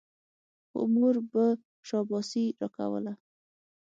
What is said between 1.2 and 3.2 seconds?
به شاباسي راکوله.